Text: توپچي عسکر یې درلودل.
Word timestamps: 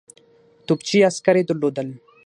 توپچي 0.67 0.97
عسکر 1.09 1.35
یې 1.39 1.43
درلودل. 1.47 1.87